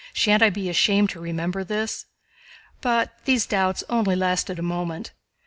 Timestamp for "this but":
1.63-3.11